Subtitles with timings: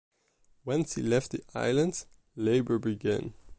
[0.63, 2.05] When she left the island,
[2.35, 3.35] labor began.